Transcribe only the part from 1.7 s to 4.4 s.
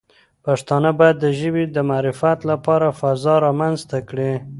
معرفت لپاره فضا رامنځته کړي.